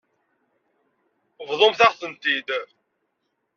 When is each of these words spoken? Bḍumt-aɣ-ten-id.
Bḍumt-aɣ-ten-id. 1.49 2.49